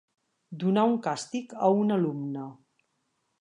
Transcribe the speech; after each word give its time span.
Donar 0.61 0.85
un 0.93 0.97
càstig 1.07 1.53
a 1.67 1.69
un 1.83 1.97
alumne. 1.97 2.47